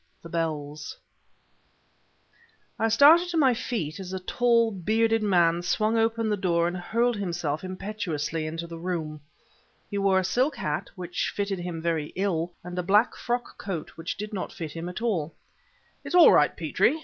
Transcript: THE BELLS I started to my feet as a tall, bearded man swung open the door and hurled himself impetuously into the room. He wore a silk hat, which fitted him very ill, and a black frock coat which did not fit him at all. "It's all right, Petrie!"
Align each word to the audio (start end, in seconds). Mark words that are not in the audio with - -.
THE 0.23 0.29
BELLS 0.29 0.97
I 2.79 2.87
started 2.87 3.29
to 3.29 3.37
my 3.37 3.53
feet 3.53 3.99
as 3.99 4.13
a 4.13 4.19
tall, 4.19 4.71
bearded 4.71 5.21
man 5.21 5.61
swung 5.61 5.95
open 5.95 6.27
the 6.27 6.35
door 6.35 6.67
and 6.67 6.75
hurled 6.75 7.17
himself 7.17 7.63
impetuously 7.63 8.47
into 8.47 8.65
the 8.65 8.79
room. 8.79 9.21
He 9.91 9.99
wore 9.99 10.17
a 10.17 10.23
silk 10.23 10.55
hat, 10.55 10.89
which 10.95 11.31
fitted 11.35 11.59
him 11.59 11.83
very 11.83 12.13
ill, 12.15 12.51
and 12.63 12.79
a 12.79 12.81
black 12.81 13.15
frock 13.15 13.59
coat 13.59 13.89
which 13.91 14.17
did 14.17 14.33
not 14.33 14.51
fit 14.51 14.71
him 14.71 14.89
at 14.89 15.03
all. 15.03 15.35
"It's 16.03 16.15
all 16.15 16.31
right, 16.31 16.57
Petrie!" 16.57 16.99